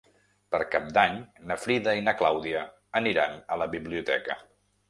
[0.53, 1.19] Per Cap d'Any
[1.51, 2.65] na Frida i na Clàudia
[3.03, 4.41] aniran a la biblioteca.